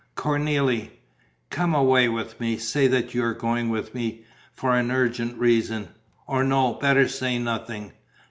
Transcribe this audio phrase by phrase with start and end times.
[0.17, 0.89] "Cornélie...."
[1.51, 4.23] "Come away with me; say that you're going with me...
[4.51, 5.89] for an urgent reason.
[6.25, 6.73] Or no...
[6.73, 7.91] better say nothing.